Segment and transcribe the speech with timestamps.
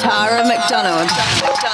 [0.00, 1.08] Tara McDonald.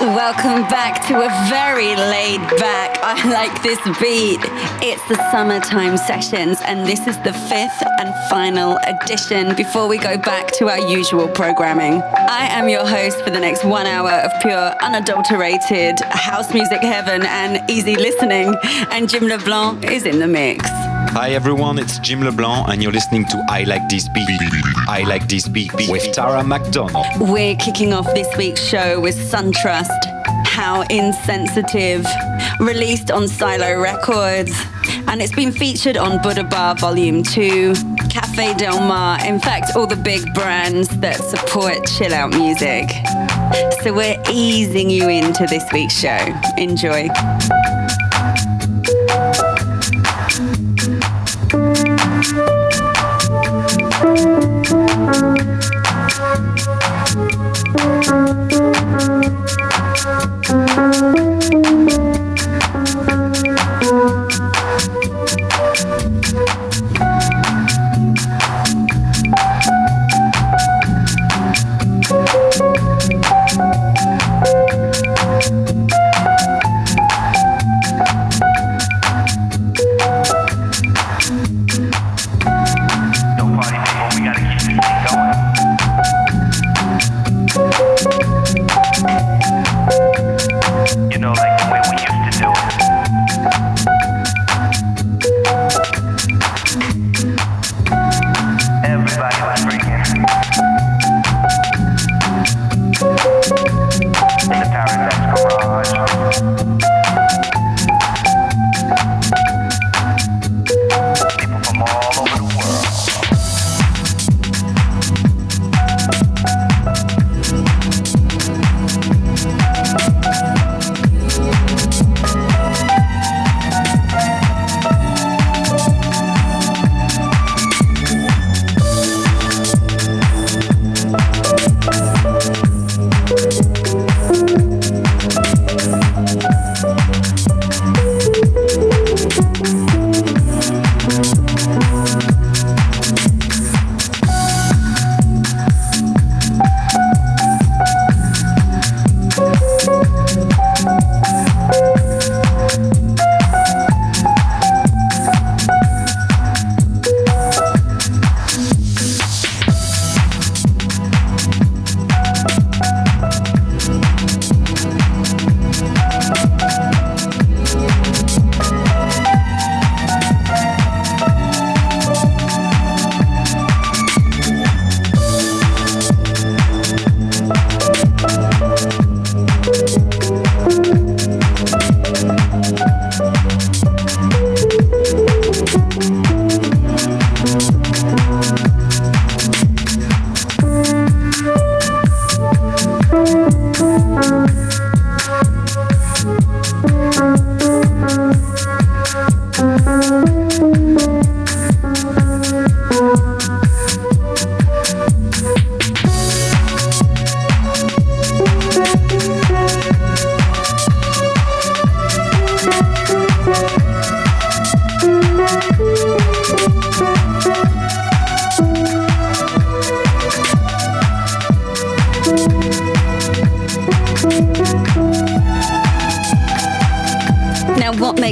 [0.01, 4.41] Welcome back to a very laid back I like this beat.
[4.83, 10.19] It's the summertime sessions, and this is the fifth and final edition before we go
[10.19, 12.03] back to our usual programming.
[12.03, 17.23] I am your host for the next one hour of pure, unadulterated house music heaven
[17.25, 18.55] and easy listening,
[18.91, 20.81] and Jim LeBlanc is in the mix.
[21.11, 24.29] Hi everyone, it's Jim LeBlanc and you're listening to I Like This Beat.
[24.88, 27.06] I Like This Beat with Tara McDonald.
[27.20, 32.06] We're kicking off this week's show with SunTrust, How Insensitive,
[32.61, 34.52] released on Silo Records.
[35.09, 37.75] And it's been featured on Buddha Bar Volume 2,
[38.09, 42.89] Cafe Del Mar, in fact, all the big brands that support chill out music.
[43.83, 46.19] So we're easing you into this week's show.
[46.56, 47.08] Enjoy.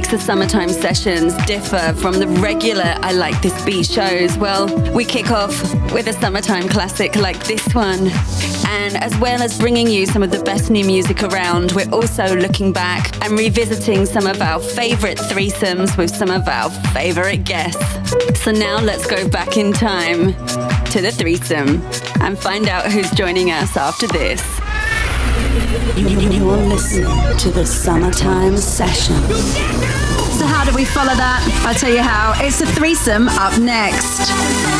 [0.07, 4.37] Summertime sessions differ from the regular I Like This Beat shows?
[4.39, 5.53] Well, we kick off
[5.93, 8.09] with a summertime classic like this one.
[8.67, 12.37] And as well as bringing you some of the best new music around, we're also
[12.37, 17.83] looking back and revisiting some of our favorite threesomes with some of our favorite guests.
[18.43, 20.33] So now let's go back in time
[20.91, 21.83] to the threesome
[22.21, 24.60] and find out who's joining us after this.
[25.97, 29.17] You're listening to the Summertime Session.
[30.39, 31.43] So, how do we follow that?
[31.67, 32.33] I'll tell you how.
[32.45, 34.80] It's a threesome up next.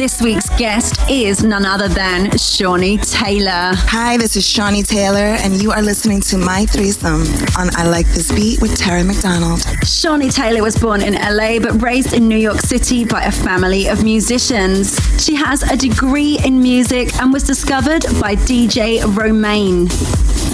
[0.00, 3.72] This week's guest is none other than Shawnee Taylor.
[3.74, 7.20] Hi, this is Shawnee Taylor, and you are listening to My Threesome
[7.58, 9.60] on I Like This Beat with Tara McDonald.
[9.84, 13.88] Shawnee Taylor was born in LA but raised in New York City by a family
[13.88, 14.98] of musicians.
[15.22, 19.88] She has a degree in music and was discovered by DJ Romaine.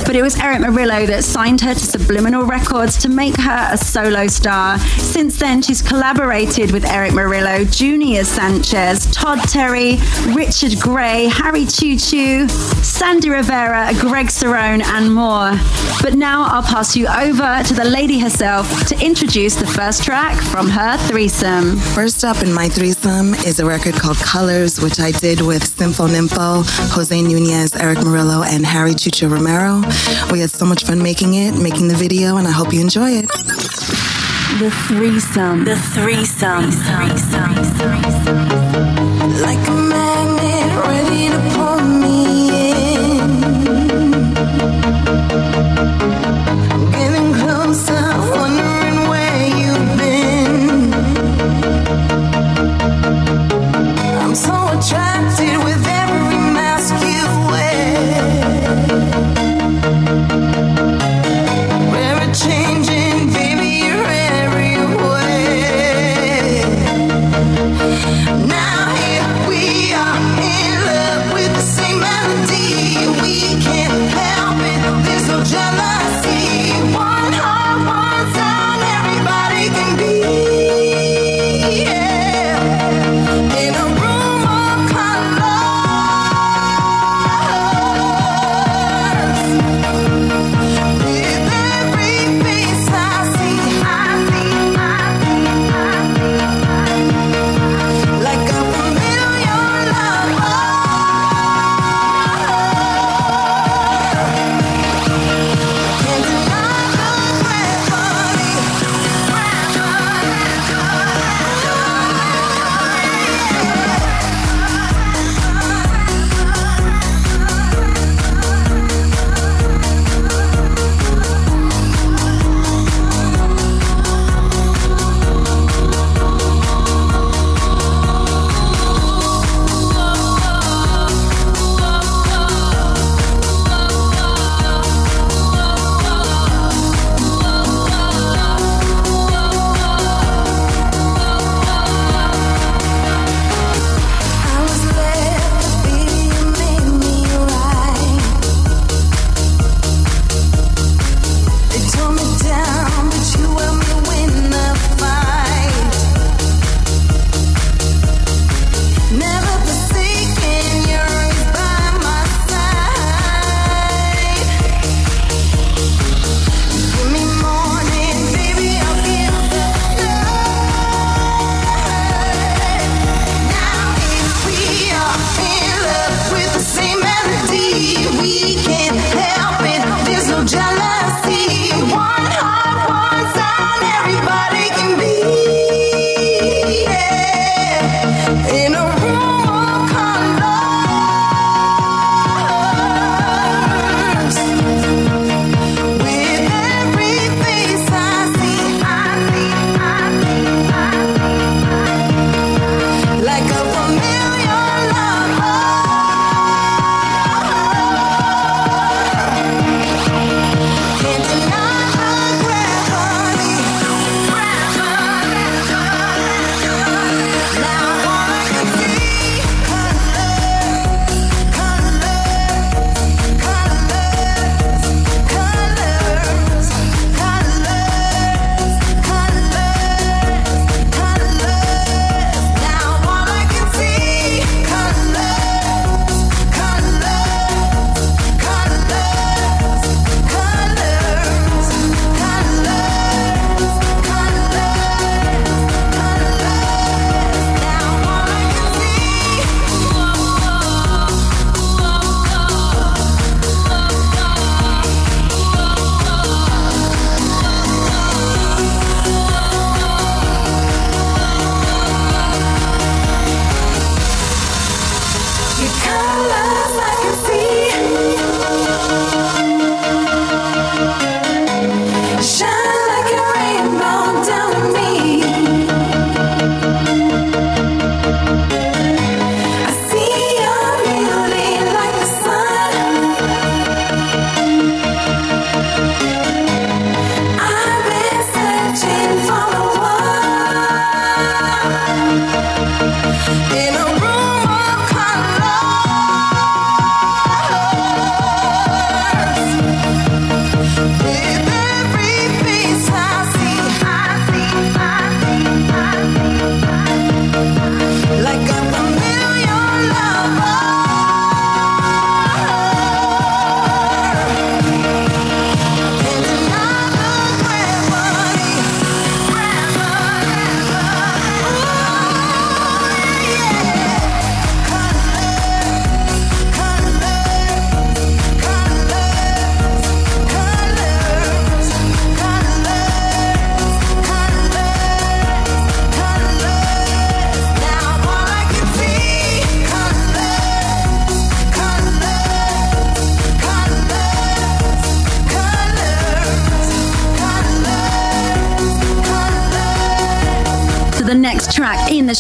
[0.05, 3.77] But it was Erick Morillo that signed her to Subliminal Records to make her a
[3.77, 4.79] solo star.
[4.79, 9.99] Since then, she's collaborated with Erick Morillo, Junior Sanchez, Todd Terry,
[10.35, 15.53] Richard Grey, Harry Choo Choo, Sandy Rivera, Greg Cerrone, and more.
[16.03, 20.41] But now I'll pass you over to the lady herself to introduce the first track
[20.41, 21.77] from her threesome.
[21.95, 26.07] First up in my threesome is a record called Colors, which I did with Sympho
[26.07, 29.83] Nympho, Jose Nunez, Erick Morillo, and Harry Choo Choo Romero.
[30.33, 33.11] We had so much fun making it, making the video, and I hope you enjoy
[33.11, 33.29] it.
[34.59, 35.65] The threesome.
[35.65, 36.71] The threesome.
[36.73, 37.55] threesome.
[37.55, 38.56] threesome.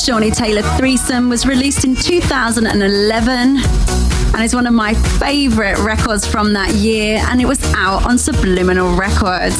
[0.06, 6.52] Shawnee Taylor threesome was released in 2011 and is one of my favorite records from
[6.52, 9.56] that year, and it was out on Subliminal Records.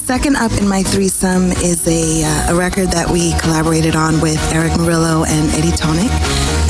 [0.00, 4.40] Second up in my threesome is a, uh, a record that we collaborated on with
[4.54, 6.10] Erick Morillo and Eddie Thoneick.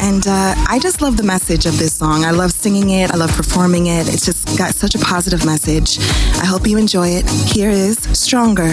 [0.03, 2.25] And uh, I just love the message of this song.
[2.25, 4.13] I love singing it, I love performing it.
[4.13, 6.01] It's just got such a positive message.
[6.43, 7.31] I hope you enjoy it.
[7.31, 8.73] Here is Stronger.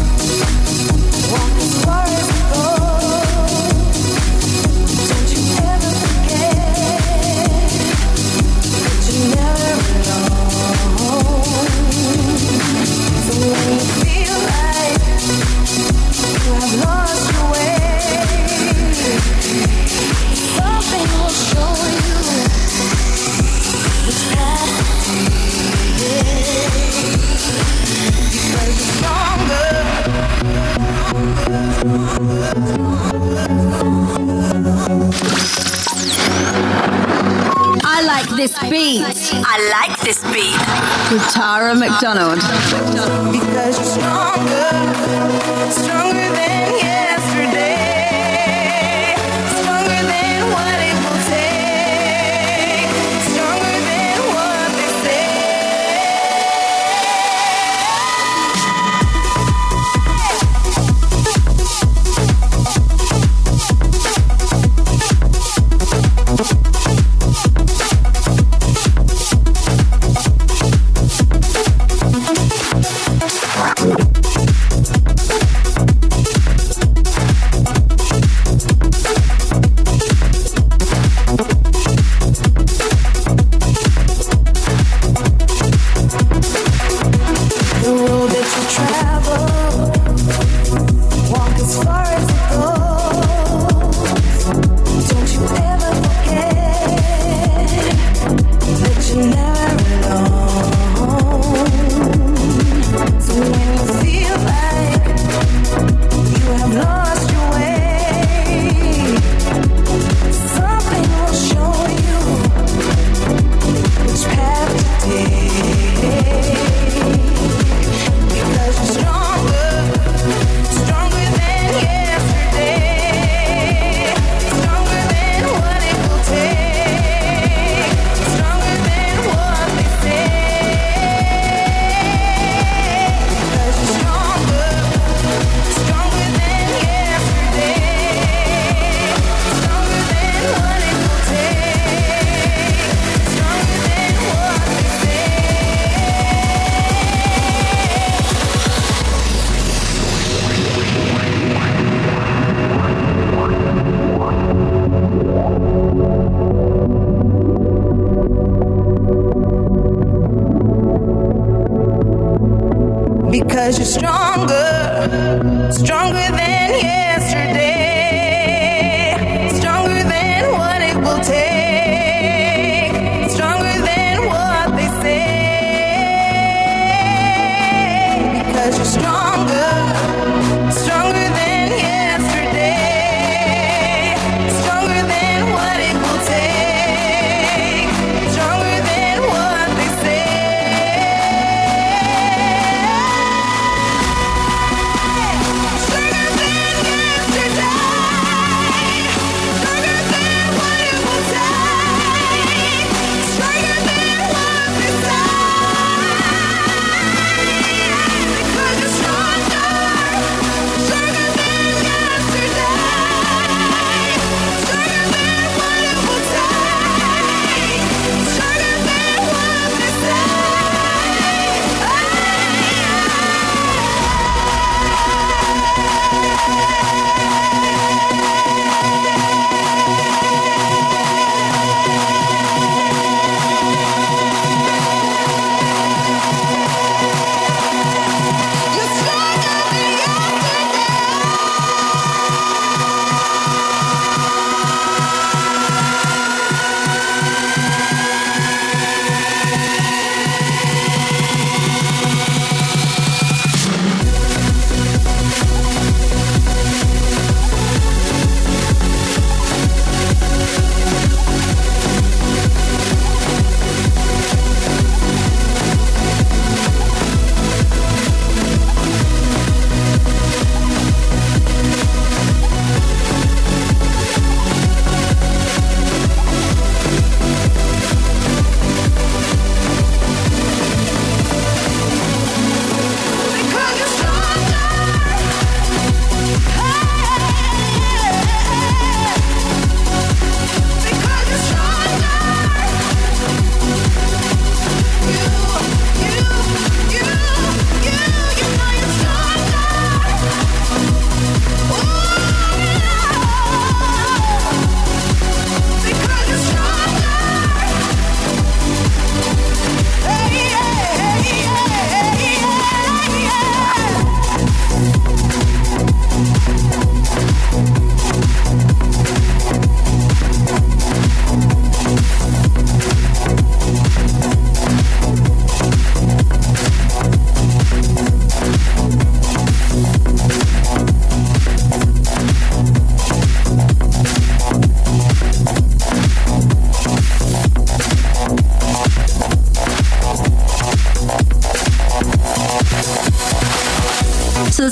[42.01, 42.30] Tara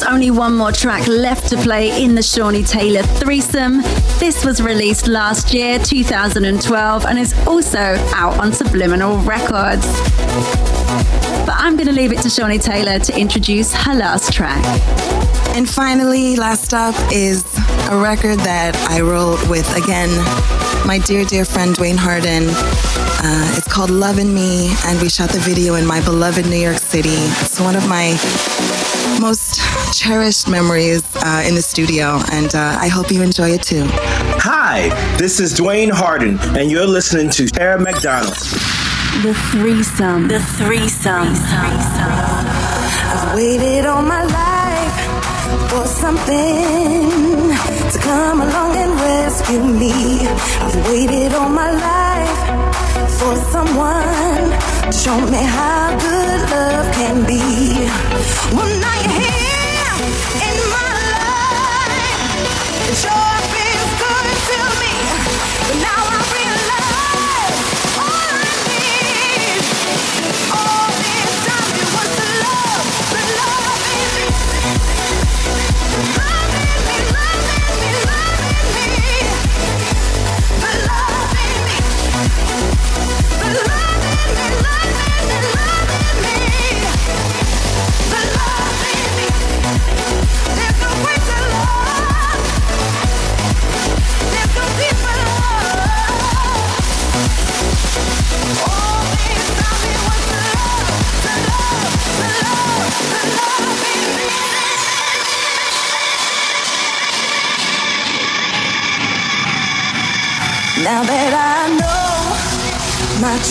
[0.04, 3.82] only one more track left to play in the Shawnee Taylor threesome.
[4.20, 7.80] This was released last year, 2012, and is also
[8.14, 9.86] out on Subliminal Records.
[11.44, 14.64] But I'm going to leave it to Shawnee Taylor to introduce her last track.
[15.56, 17.44] And finally, last up is
[17.90, 20.10] a record that I wrote with, again,
[20.86, 22.50] my dear, dear friend Dwayne Harden.
[23.22, 26.78] Uh, it's called Lovin' Me, and we shot the video in my beloved New York
[26.78, 27.18] City.
[27.42, 28.16] It's one of my
[29.20, 29.60] most
[29.94, 33.84] cherished memories uh, in the studio, and uh, I hope you enjoy it too.
[34.42, 38.34] Hi, this is Dwayne Harden, and you're listening to Tara McDonald.
[39.24, 40.28] The threesome.
[40.28, 41.34] The threesome.
[43.12, 47.10] I've waited all my life for something
[47.92, 50.28] to come along and rescue me.
[50.28, 52.59] I've waited all my life
[53.20, 54.50] for someone
[54.84, 57.40] to show me how good love can be.
[58.56, 59.59] Well, now you're here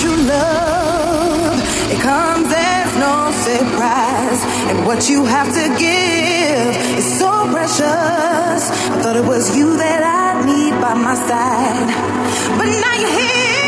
[0.01, 1.59] true love,
[1.90, 4.40] it comes as no surprise.
[4.70, 7.81] And what you have to give is so precious.
[7.81, 11.88] I thought it was you that I need by my side.
[12.59, 13.67] But now you're here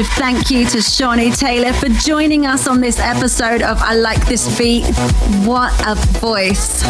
[0.00, 4.26] Massive thank you to Shawnee Taylor for joining us on this episode of I Like
[4.26, 4.86] This Beat.
[5.44, 6.82] What a voice.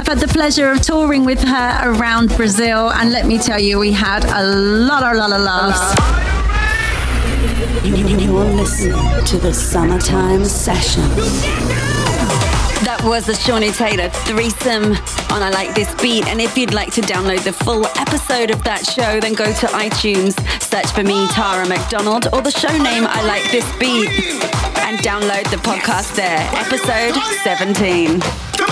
[0.00, 3.78] I've had the pleasure of touring with her around Brazil, and let me tell you,
[3.78, 6.00] we had a lot, a lot of laughs.
[7.84, 11.99] You're listening to the Summertime Session.
[12.84, 14.96] That was the Shawnee Taylor threesome
[15.28, 16.26] on I Like This Beat.
[16.26, 19.66] And if you'd like to download the full episode of that show, then go to
[19.76, 20.32] iTunes,
[20.64, 24.08] search for me, Tara McDonald, or the show name I Like This Beat,
[24.80, 26.40] and download the podcast there.
[26.56, 27.12] Episode
[27.44, 28.16] 17.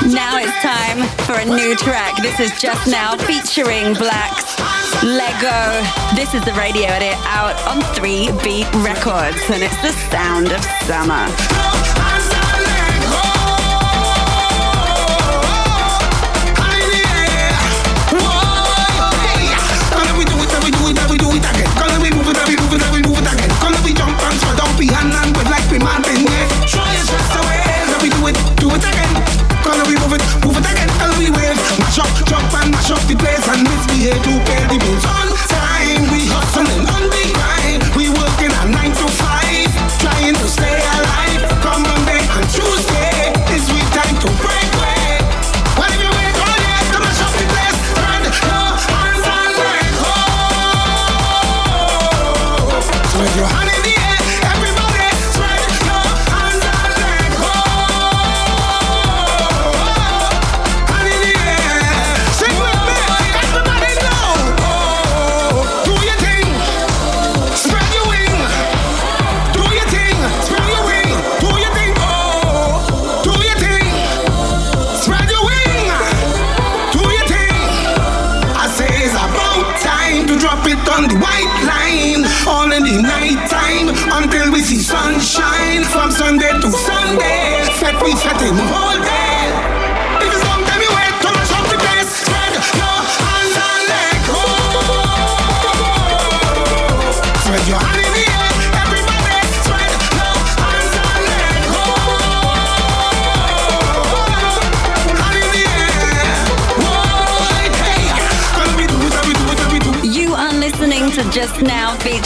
[0.08, 2.16] Now it's time for a new track.
[2.24, 4.56] This is Just Now featuring Blacks.
[5.04, 5.84] Lego.
[6.16, 10.64] This is the radio edit out on 3 Beat Records, and it's the sound of
[10.88, 11.28] summer.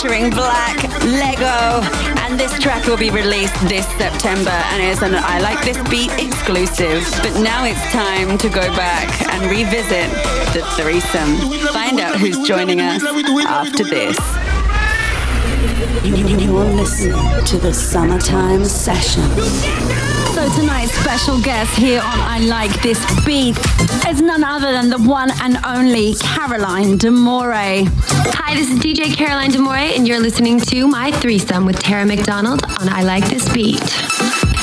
[0.03, 1.81] Featuring Black Lego.
[2.23, 6.11] And this track will be released this September and it's an I Like This Beat
[6.19, 7.05] exclusive.
[7.23, 10.11] But now it's time to go back and revisit
[10.53, 11.37] the threesome.
[11.73, 13.03] Find out who's joining us
[13.47, 14.19] after this.
[15.93, 19.23] You're listening to the Summertime Session.
[20.35, 23.57] So tonight's special guest here on I Like This Beat
[24.09, 27.53] is none other than the one and only Caroline D'Amore.
[27.55, 32.65] Hi, this is DJ Caroline D'Amore, and you're listening to My Threesome with Tara McDonald
[32.81, 33.81] on I Like This Beat.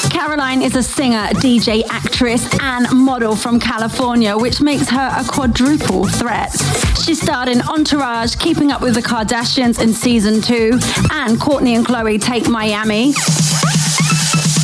[0.10, 6.06] Caroline is a singer, DJ, actress, and model from California, which makes her a quadruple
[6.06, 6.56] threat.
[7.04, 10.72] She starred in Entourage, Keeping Up with the Kardashians in season two,
[11.12, 13.14] and Kourtney and Khloé Take Miami.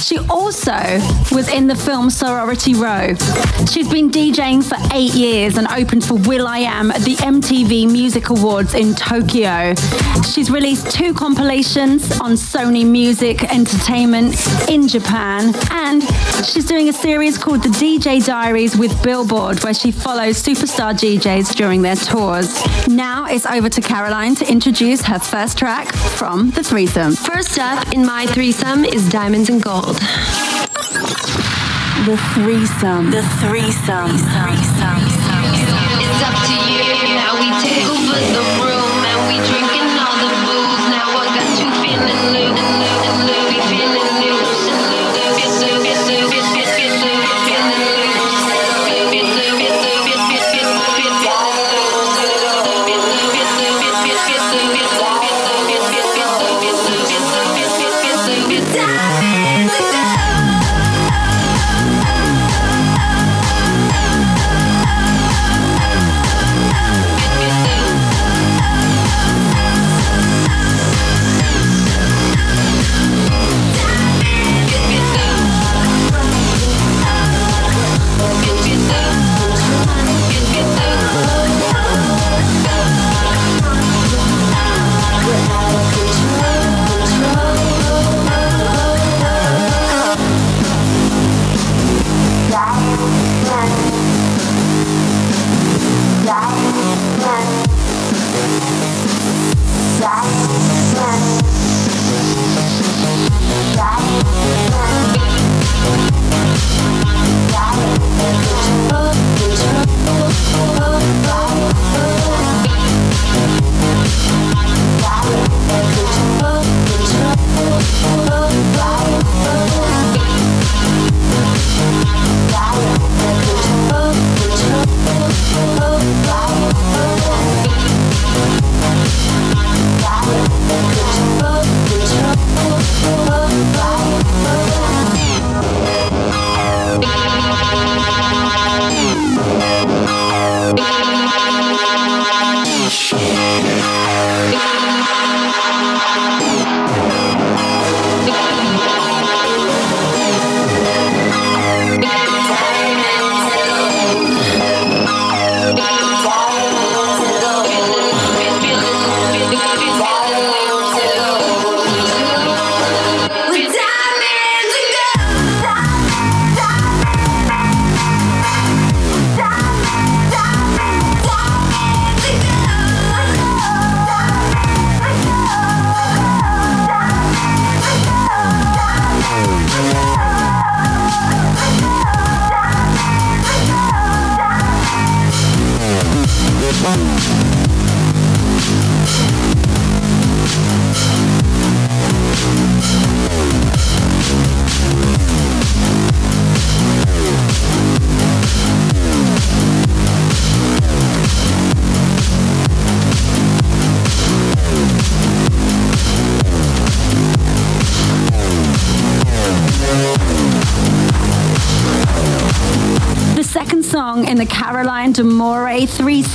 [0.06, 1.00] She also
[1.32, 3.16] was in the film Sorority Row.
[3.66, 8.76] She's been DJing for eight years and opened for will.i.am at the MTV Music Awards
[8.76, 9.74] in Tokyo.
[10.32, 14.36] She's released two compilations on Sony Music Entertainment
[14.70, 16.04] in Japan, and
[16.46, 21.56] she's doing a series called The DJ Diaries with Billboard, where she follows superstar DJs
[21.56, 22.62] during their tours.
[22.88, 27.14] Now it's over to Caroline to introduce her first track from The Threesome.
[27.14, 29.95] First up in My Threesome is Diamonds and Gold.
[32.06, 33.12] The threesome.
[33.12, 34.12] The threesome.
[34.14, 35.35] It's up to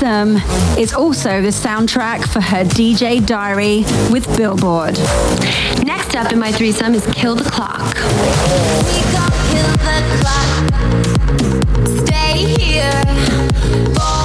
[0.03, 4.99] Is also the soundtrack for her DJ Diary with Billboard.
[5.85, 7.99] Next up in My Threesome is Kill the Clock.
[12.07, 12.91] Stay here
[13.95, 14.20] forever.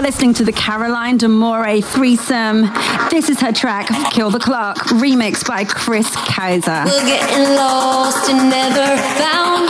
[0.00, 2.62] Listening to the Caroline D'Amore threesome.
[3.10, 6.84] This is her track, Kill the Clock, remixed by Chris Kaiser.
[6.86, 9.68] We're getting lost and never found.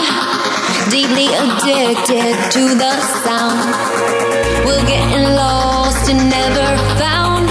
[0.93, 3.67] Deeply addicted to the sound.
[4.65, 7.49] We're getting lost and never found.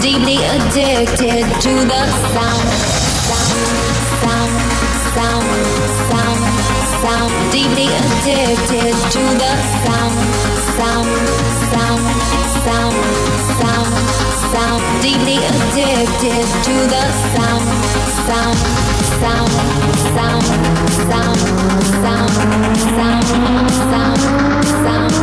[0.00, 2.02] Deeply addicted to the
[2.36, 2.68] sound.
[4.22, 4.52] Sound,
[5.16, 5.46] sound,
[6.12, 6.40] sound,
[7.02, 7.32] sound.
[7.50, 9.92] Deeply addicted to the sound.
[9.92, 10.31] Sound,
[15.02, 17.02] Deeply addicted to the
[17.34, 17.66] sound.
[18.24, 18.58] Sound,
[19.20, 19.50] sound,
[20.14, 20.46] sound,
[21.10, 21.38] sound,
[22.02, 22.30] sound,
[22.94, 24.20] sound, sound, sound,
[24.86, 25.22] sound.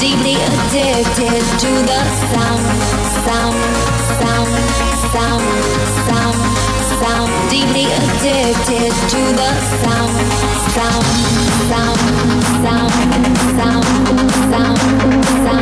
[0.00, 2.00] Deeply addicted to the
[2.32, 2.64] sound,
[3.26, 3.56] sound,
[4.18, 4.48] sound,
[5.12, 5.44] sound,
[6.08, 6.40] sound,
[7.02, 7.30] sound.
[7.50, 9.50] Deeply addicted to the
[9.84, 10.16] sound,
[10.72, 11.04] sound,
[11.68, 12.00] sound,
[12.64, 12.92] sound,
[13.58, 13.84] sound,
[14.50, 14.78] sound,
[15.44, 15.59] sound,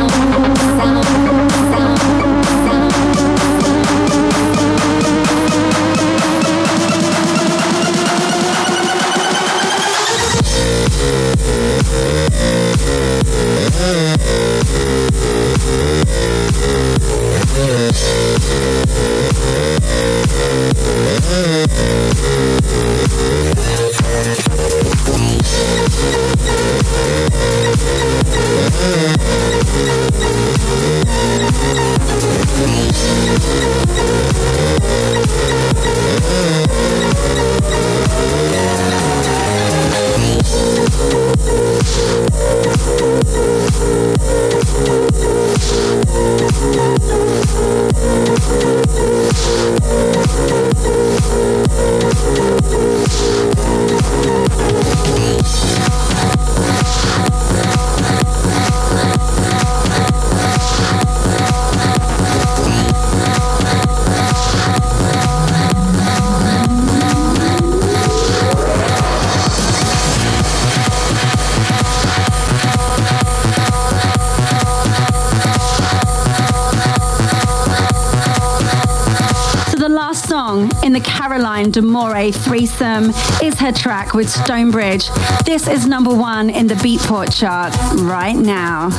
[82.79, 83.13] D'Amore
[83.43, 85.09] is her track with Stonebridge.
[85.43, 88.89] This is number one in the Beatport chart right now.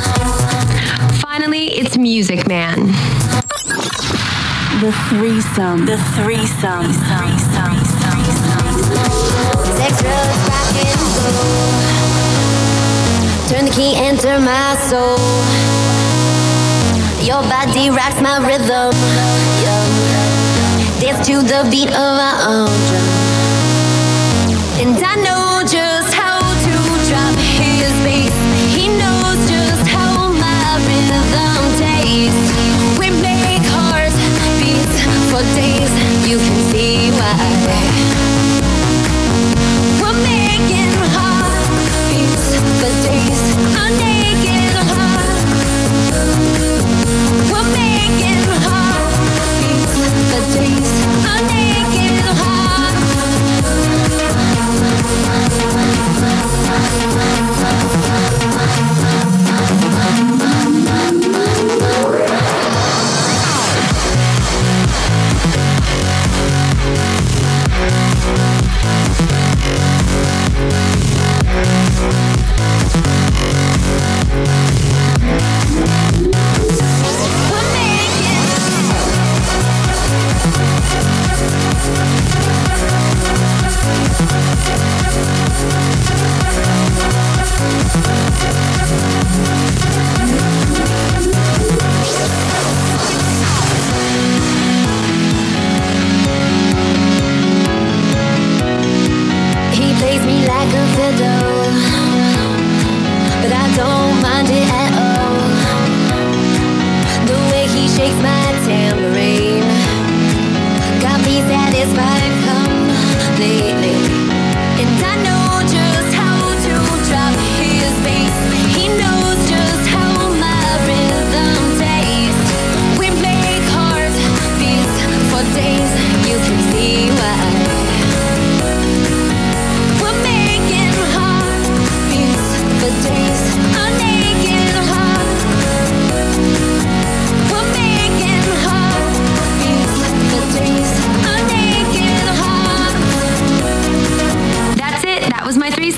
[1.20, 2.88] Finally, it's Music Man.
[4.80, 5.86] The threesome.
[5.86, 6.92] The threesome.
[9.76, 11.70] Sex, drugs, rock and roll.
[13.48, 15.18] Turn the key, enter my soul.
[17.24, 18.92] Your body rocks my rhythm.
[21.00, 23.19] Dance to the beat of our own drum
[24.82, 25.49] and I know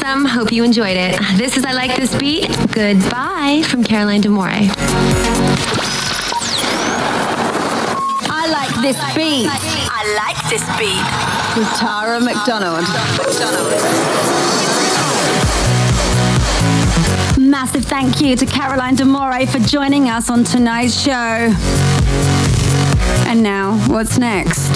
[0.03, 0.25] awesome.
[0.25, 1.19] Hope you enjoyed it.
[1.37, 2.49] This is I Like This Beat.
[2.73, 4.49] Goodbye from Caroline D'Amore.
[8.29, 9.47] I like this beat.
[9.49, 11.05] I like this beat.
[11.57, 12.87] With Tara McDonald.
[17.39, 21.55] Massive thank you to Caroline D'Amore for joining us on tonight's show.
[23.29, 24.73] And now, what's next?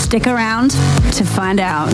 [0.00, 0.70] Stick around
[1.12, 1.92] to find out.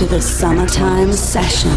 [0.00, 1.68] to the summertime session.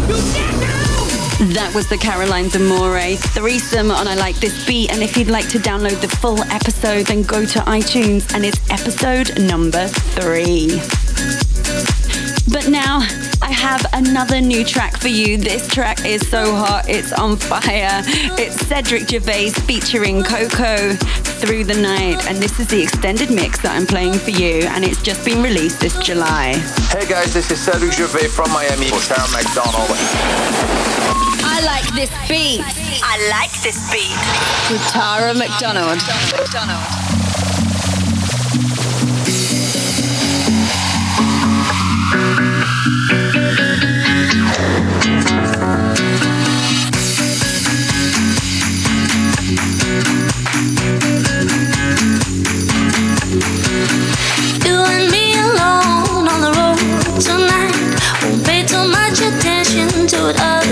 [1.52, 4.90] That was the Caroline Zamore threesome on I Like This Beat.
[4.90, 8.58] And if you'd like to download the full episode, then go to iTunes and it's
[8.70, 10.80] episode number three.
[12.50, 13.00] But now,
[13.78, 15.36] have another new track for you.
[15.36, 18.02] This track is so hot, it's on fire.
[18.38, 20.94] It's Cedric Gervais featuring Coco
[21.42, 24.84] Through the Night, and this is the extended mix that I'm playing for you, and
[24.84, 26.52] it's just been released this July.
[26.94, 29.90] Hey guys, this is Cedric Gervais from Miami for Sarah McDonald.
[31.42, 32.62] I like this beat.
[33.02, 34.14] I like this beat.
[34.70, 35.98] With Tara McDonald.
[36.30, 37.03] McDonald.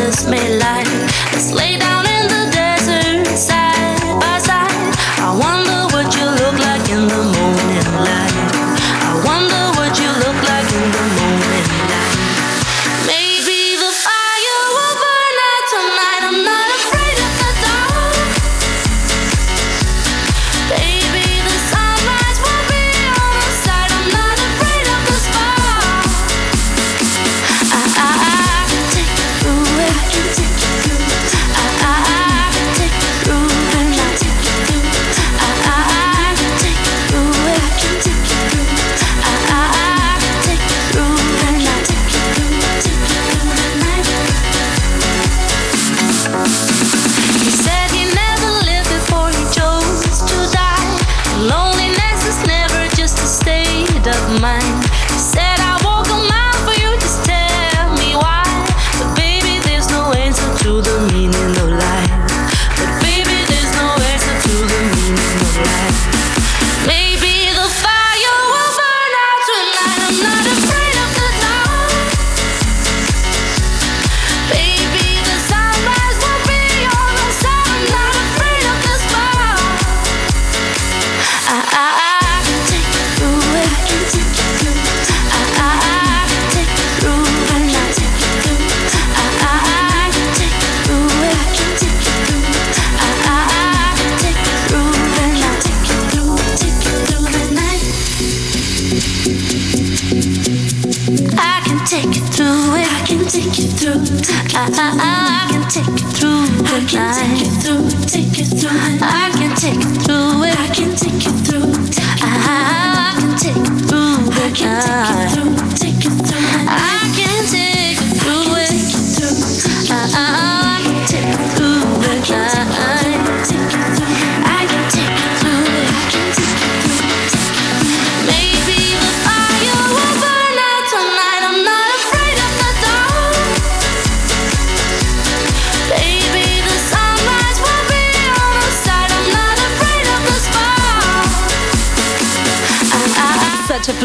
[0.04, 0.86] kiss me like
[1.32, 2.01] let's lay down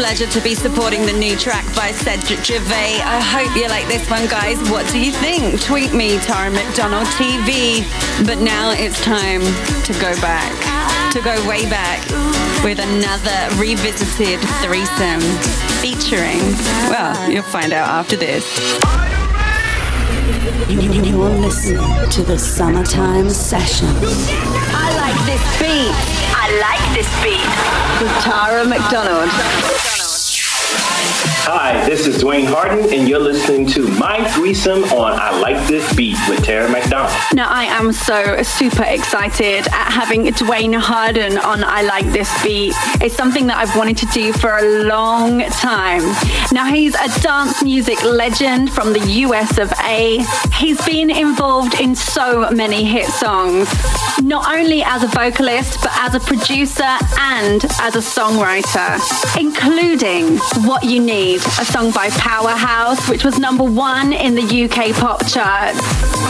[0.08, 2.96] pleasure to be supporting the new track by Cedric Gervais.
[3.04, 4.56] I hope you like this one, guys.
[4.70, 5.60] What do you think?
[5.60, 7.84] Tweet me, Tara McDonald TV.
[8.24, 9.42] But now it's time
[9.84, 10.48] to go back,
[11.12, 12.00] to go way back
[12.64, 15.20] with another revisited threesome
[15.84, 16.40] featuring,
[16.88, 18.48] well, you'll find out after this.
[20.70, 23.88] You're listening to the Summertime Session.
[24.72, 25.92] I like this beat.
[26.32, 27.44] I like this beat.
[28.00, 29.77] With Tara McDonald.
[31.50, 35.90] Hi, this is Duane Harden, and you're listening to My Threesome on I Like This
[35.96, 37.10] Beat with Tara McDonald.
[37.32, 42.74] Now, I am so super excited at having Duane Harden on I Like This Beat.
[43.00, 46.02] It's something that I've wanted to do for a long time.
[46.52, 50.22] Now, he's a dance music legend from the US of A.
[50.52, 53.72] He's been involved in so many hit songs,
[54.22, 59.00] not only as a vocalist, but as a producer and as a songwriter,
[59.40, 60.36] including
[60.68, 65.26] What You Need, a song by Powerhouse, which was number one in the UK pop
[65.26, 65.78] charts.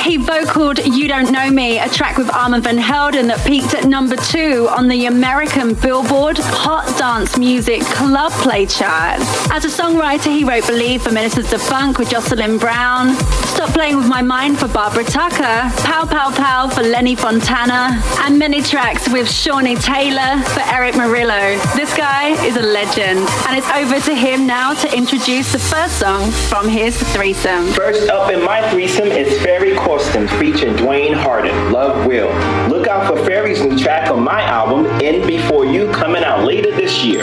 [0.03, 3.85] He vocaled You Don't Know Me, a track with Armand Van Helden that peaked at
[3.85, 9.21] number two on the American Billboard Hot Dance Music Club Play chart.
[9.51, 13.15] As a songwriter, he wrote Believe for Ministers of Funk with Jocelyn Brown,
[13.47, 18.39] Stop Playing With My Mind for Barbara Tucker, Pow Pow Pow for Lenny Fontana, and
[18.39, 21.59] many tracks with Shawnee Taylor for Erick Morillo.
[21.75, 26.01] This guy is a legend, and it's over to him now to introduce the first
[26.01, 27.69] song from his threesome.
[27.69, 32.27] First up in my threesome is Ferry Corsten featuring Duane Harden, Love Will.
[32.69, 36.73] Look out for Ferry's new track on my album, In Before You, coming out later
[36.73, 37.23] this year.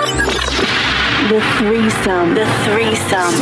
[1.27, 2.33] The threesome.
[2.33, 3.35] The threesome.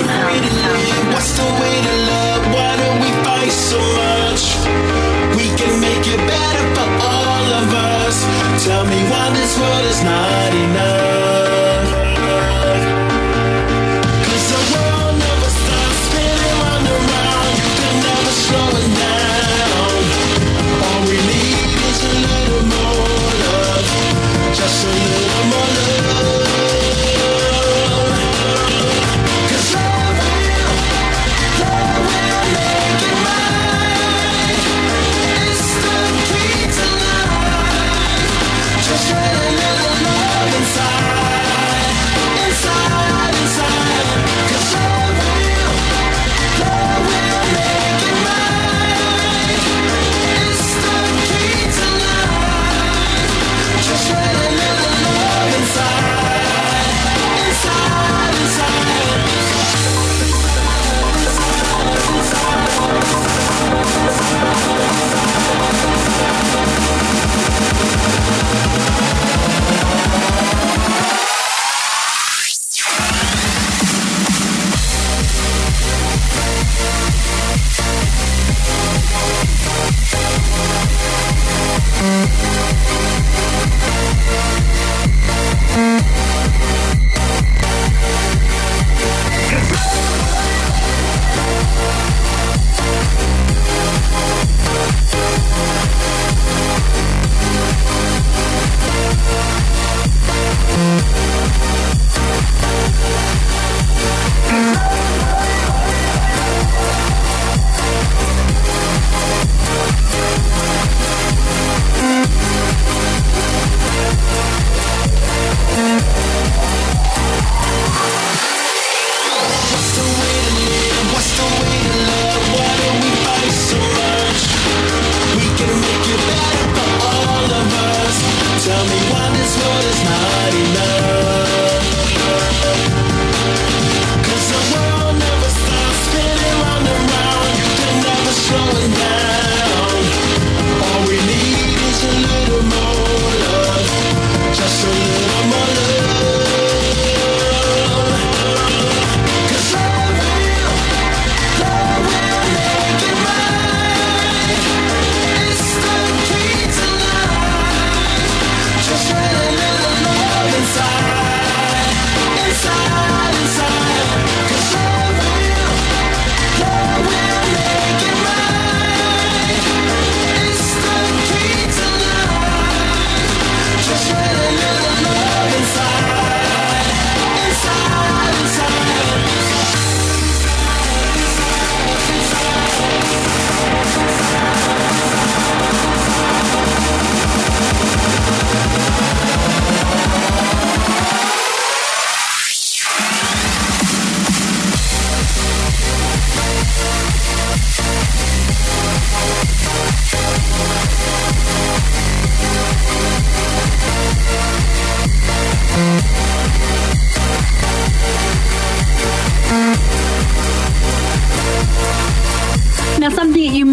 [1.13, 2.41] What's the way to love?
[2.57, 4.43] Why do we fight so much?
[5.37, 8.17] We can make it better for all of us.
[8.65, 11.52] Tell me why this world is not enough.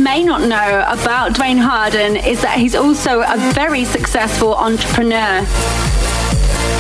[0.01, 5.44] May not know about Duane Harden is that he's also a very successful entrepreneur.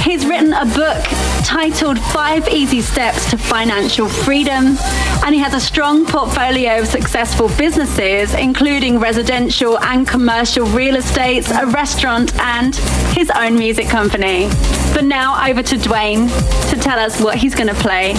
[0.02, 1.04] He's written a book
[1.44, 4.78] titled Five Easy Steps to Financial Freedom,
[5.22, 11.46] and he has a strong portfolio of successful businesses, including residential and commercial real estate,
[11.50, 12.74] a restaurant, and
[13.14, 14.48] his own music company.
[14.94, 16.28] But now over to Duane
[16.70, 18.14] to tell us what he's going to play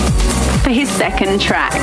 [0.63, 1.73] for his second track.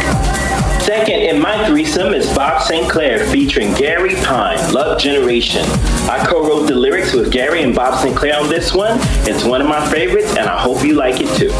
[0.89, 5.63] Second in my threesome is Bob Sinclar featuring Gary Pine, Love Generation.
[6.09, 8.97] I co-wrote the lyrics with Gary and Bob Sinclar on this one.
[9.29, 11.51] It's one of my favorites and I hope you like it too.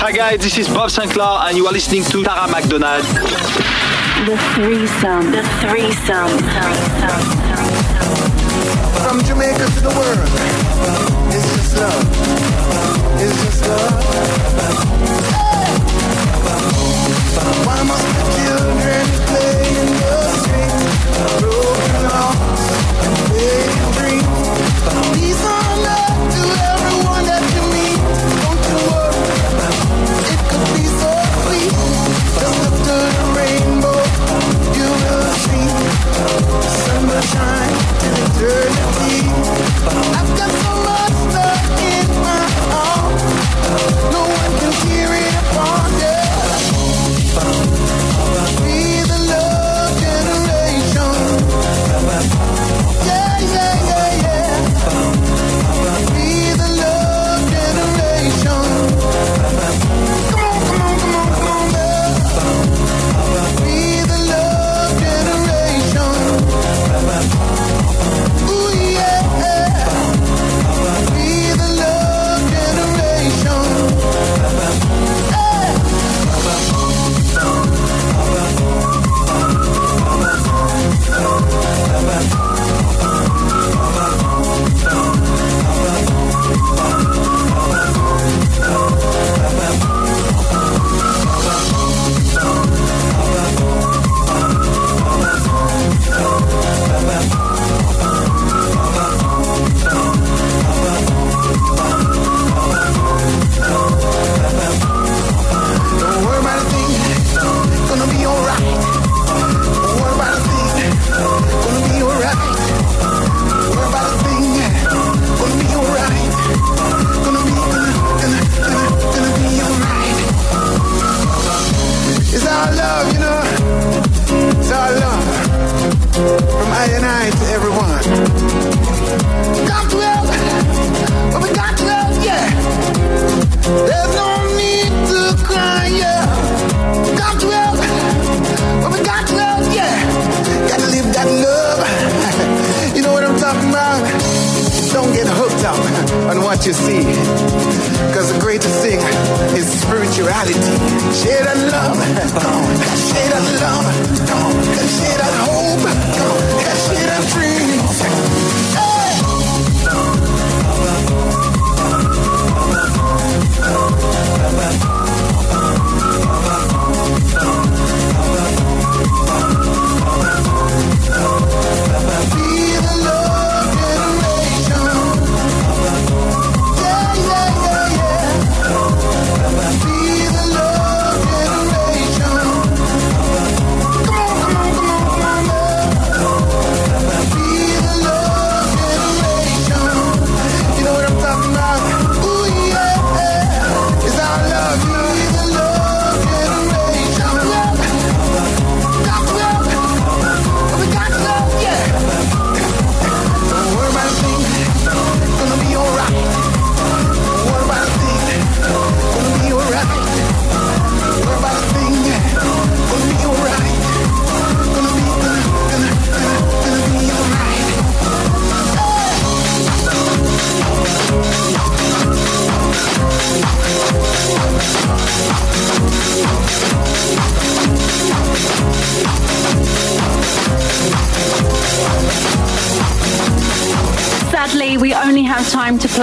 [0.00, 3.04] Hi guys, this is Bob Sinclar and you are listening to Tara McDonald.
[4.24, 5.32] The threesome.
[5.32, 6.38] The threesome.
[9.04, 10.18] From Jamaica to the world,
[11.28, 13.20] it's just love.
[13.20, 15.39] It's just love.
[17.38, 20.20] Why must the children play in the
[23.06, 24.26] and dreams.
[26.34, 26.42] To
[26.74, 28.00] everyone that you meet.
[28.42, 29.30] Don't you worry,
[30.32, 31.10] it could be so
[31.44, 31.74] sweet.
[32.40, 33.00] Just the
[33.38, 34.00] rainbow,
[34.76, 35.70] you will see.
[36.82, 37.74] Summertime
[38.06, 39.18] and eternity.
[40.18, 40.69] I've got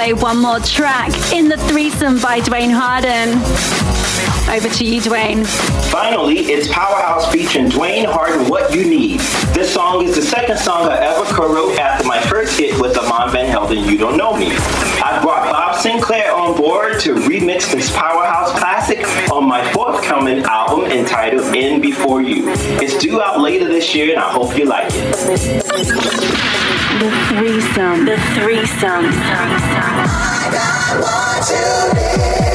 [0.08, 3.36] play one more track in the threesome by Duane Harden.
[4.50, 5.44] Over to you, Duane.
[5.92, 9.20] Finally, it's Powerhouse featuring Duane Harden, What You Need.
[9.54, 13.32] This song is the second song I ever co-wrote after my first hit with Armand
[13.34, 14.48] Van Helden, You Don't Know Me.
[14.48, 20.86] I brought Bob Sinclar on board to remix this Powerhouse classic on my forthcoming album
[20.86, 22.46] entitled In Before You.
[22.80, 26.87] It's due out later this year and I hope you like it.
[27.00, 28.06] The threesome.
[28.06, 29.06] The threesome.
[31.00, 32.47] I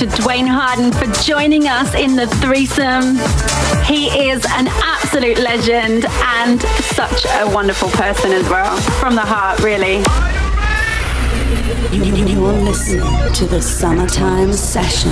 [0.00, 3.16] you to Duane Harden for joining us in the threesome.
[3.84, 6.62] He is an absolute legend and
[6.94, 8.76] such a wonderful person as well.
[9.00, 10.02] From the heart, really.
[11.92, 15.10] You're listening to the Summertime Session.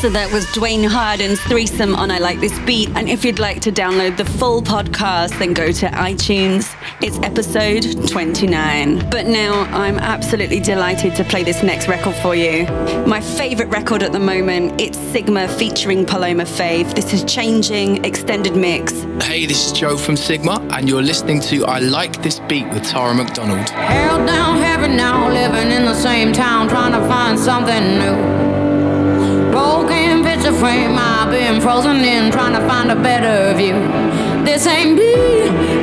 [0.00, 2.88] So that was Duane Harden's threesome on I Like This Beat.
[2.96, 6.74] And if you'd like to download the full podcast, then go to iTunes.
[7.02, 9.08] It's episode 29.
[9.08, 12.66] But now I'm absolutely delighted to play this next record for you.
[13.06, 16.94] My favorite record at the moment, it's Sigma featuring Paloma Faith.
[16.94, 18.92] This is Changing Extended Mix.
[19.22, 22.84] Hey, this is Joe from Sigma, and you're listening to I Like This Beat with
[22.84, 23.70] Tara McDonald.
[23.70, 29.50] Held down heaven now, living in the same town, trying to find something new.
[29.50, 34.09] Broken picture frame, I've been frozen in, trying to find a better view.
[34.44, 35.14] This ain't me,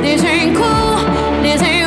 [0.02, 0.96] this ain't cool,
[1.42, 1.77] this ain't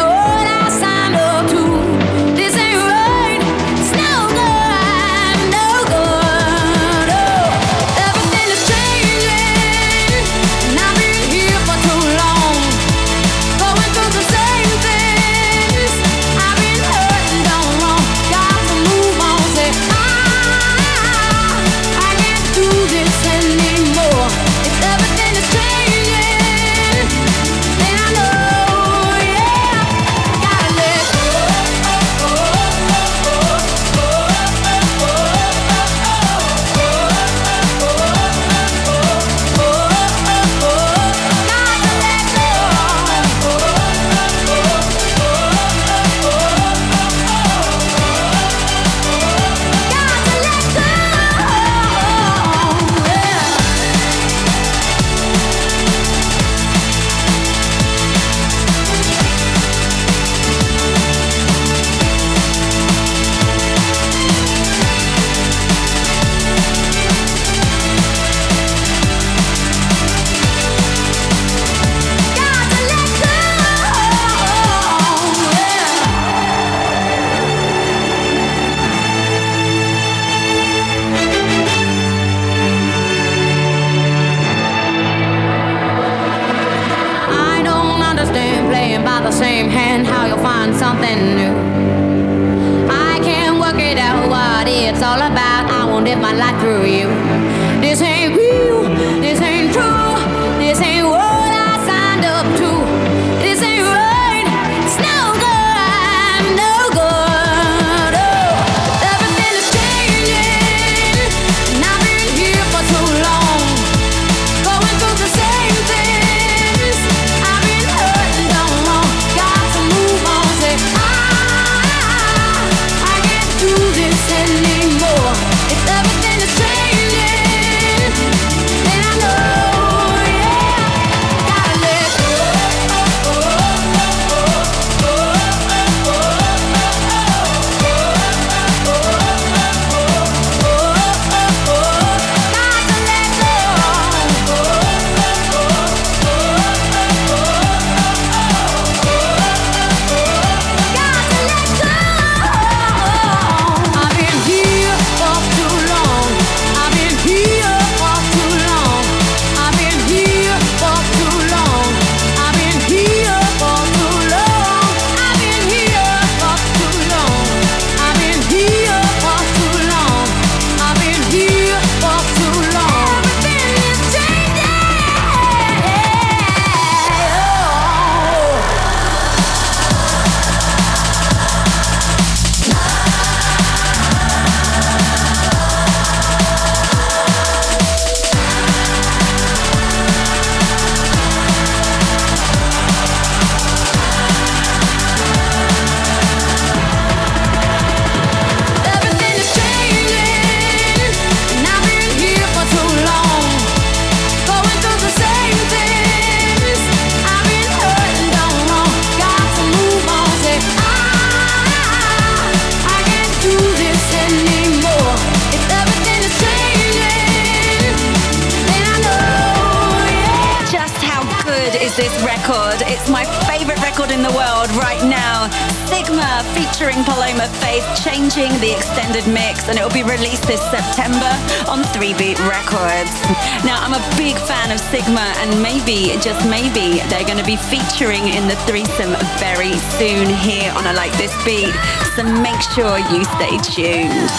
[235.92, 240.86] maybe, just maybe, they're going to be featuring in the threesome very soon here on
[240.88, 241.74] a Like This Beat.
[242.16, 244.32] So make sure you stay tuned.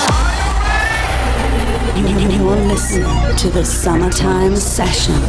[2.33, 5.21] You're listening to the Summertime Session.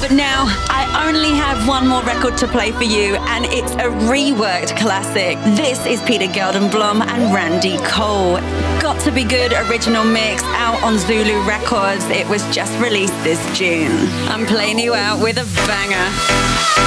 [0.00, 3.88] But now I only have one more record to play for you, and it's a
[4.10, 5.38] reworked classic.
[5.56, 8.38] This is Peter Gelderblom and Randy Cole.
[9.04, 12.06] To be good original mix out on Zulu Records.
[12.06, 14.08] It was just released this June.
[14.30, 16.84] I'm playing you out with a banger.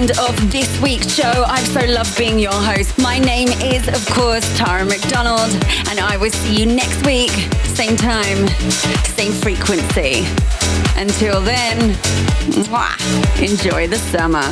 [0.00, 1.44] End of this week's show.
[1.46, 2.96] I've so loved being your host.
[2.98, 5.50] My name is, of course, Tara McDonald,
[5.88, 7.30] and I will see you next week.
[7.64, 8.48] Same time,
[9.16, 10.24] same frequency.
[10.96, 11.94] Until then,
[12.64, 12.96] mwah,
[13.42, 14.46] enjoy the summer.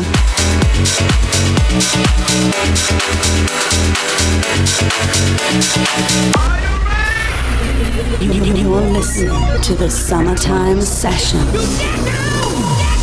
[8.20, 12.97] You're listening to the Summertime Session.